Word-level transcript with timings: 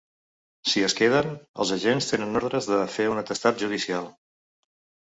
Si 0.71 0.81
es 0.87 0.95
queden, 0.99 1.29
els 1.65 1.75
agents 1.77 2.09
tenen 2.13 2.41
ordres 2.43 2.71
de 2.73 2.81
fer 2.99 3.07
un 3.13 3.25
atestat 3.25 3.67
judicial. 3.67 4.15